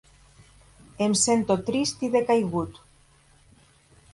Em 1.07 1.13
sento 1.23 1.57
trist 1.67 2.01
i 2.07 2.09
decaigut. 2.17 2.81